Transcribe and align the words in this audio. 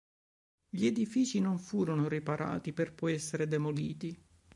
Gli 0.67 0.87
edifici 0.87 1.39
non 1.39 1.59
furono 1.59 2.07
riparati, 2.07 2.73
per 2.73 2.95
poi 2.95 3.13
essere 3.13 3.47
demoliti. 3.47 4.19